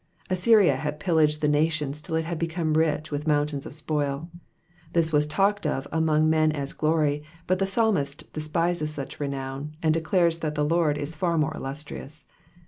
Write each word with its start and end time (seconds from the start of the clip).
Assyria 0.31 0.77
had 0.77 0.99
pillaged 0.99 1.41
the 1.41 1.47
nations 1.47 2.01
till 2.01 2.15
it 2.15 2.25
had 2.25 2.39
become 2.39 2.73
rich 2.73 3.11
with 3.11 3.27
mountains 3.27 3.67
of 3.67 3.73
spoil, 3.75 4.31
this 4.93 5.13
was 5.13 5.27
talked 5.27 5.63
of 5.67 5.87
among 5.91 6.27
men 6.27 6.51
as 6.51 6.73
glory, 6.73 7.21
but 7.45 7.59
the 7.59 7.67
psalmist 7.67 8.33
despises 8.33 8.91
such 8.91 9.19
renown, 9.19 9.75
and 9.83 9.93
declares 9.93 10.39
that 10.39 10.55
the 10.55 10.65
Lord 10.65 10.97
was 10.97 11.15
far 11.15 11.37
more 11.37 11.53
illustrious. 11.55 12.25